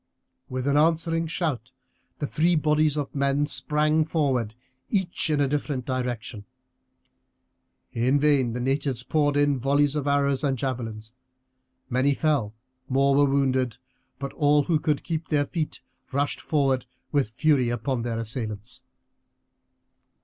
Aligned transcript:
With 0.49 0.65
an 0.67 0.77
answering 0.77 1.27
shout 1.27 1.73
the 2.17 2.25
three 2.25 2.55
bodies 2.55 2.97
of 2.97 3.13
men 3.13 3.45
sprang 3.45 4.03
forward, 4.03 4.55
each 4.89 5.29
in 5.29 5.39
a 5.39 5.47
different 5.47 5.85
direction. 5.85 6.43
In 7.91 8.17
vain 8.17 8.53
the 8.53 8.59
natives 8.59 9.03
poured 9.03 9.37
in 9.37 9.59
volleys 9.59 9.95
of 9.95 10.07
arrows 10.07 10.43
and 10.43 10.57
javelins; 10.57 11.13
many 11.87 12.15
fell, 12.15 12.55
more 12.89 13.13
were 13.15 13.29
wounded, 13.29 13.77
but 14.17 14.33
all 14.33 14.63
who 14.63 14.79
could 14.79 15.03
keep 15.03 15.27
their 15.27 15.45
feet 15.45 15.81
rushed 16.11 16.41
forward 16.41 16.87
with 17.11 17.29
fury 17.35 17.69
upon 17.69 18.01
their 18.01 18.17
assailants. 18.17 18.81